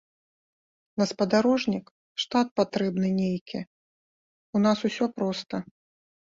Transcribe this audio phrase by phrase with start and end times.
[1.01, 1.85] На спадарожнік
[2.25, 3.59] штат патрэбны нейкі,
[4.57, 5.55] у нас усё проста.